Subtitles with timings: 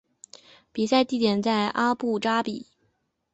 [0.71, 2.65] 比赛地点在阿布扎比。